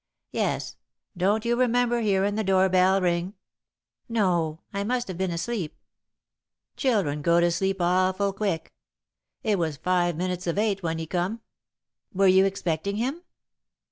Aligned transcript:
"Yes. 0.31 0.77
Don't 1.15 1.45
you 1.45 1.55
remember 1.55 2.01
hearin' 2.01 2.33
the 2.33 2.43
door 2.43 2.69
bell 2.69 2.99
ring?" 2.99 3.35
"No 4.09 4.61
I 4.73 4.83
must 4.83 5.07
have 5.09 5.17
been 5.19 5.29
asleep." 5.29 5.77
"Children 6.75 7.21
go 7.21 7.39
to 7.39 7.51
sleep 7.51 7.79
awful 7.79 8.33
quick. 8.33 8.73
It 9.43 9.59
was 9.59 9.77
five 9.77 10.17
minutes 10.17 10.47
of 10.47 10.57
eight 10.57 10.81
when 10.81 10.97
he 10.97 11.05
come." 11.05 11.41
"Were 12.15 12.25
you 12.25 12.45
expecting 12.45 12.95
him?" 12.95 13.21